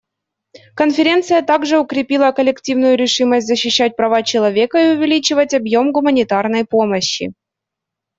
[0.73, 7.33] Конференция также укрепила коллективную решимость защищать права человека и увеличивать объем гуманитарной помощи.